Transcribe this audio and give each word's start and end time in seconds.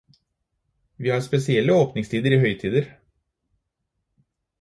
Vi 0.95 1.09
har 1.11 1.19
spesielle 1.25 1.75
åpningstider 1.81 2.33
i 2.37 2.39
høytider. 2.45 2.89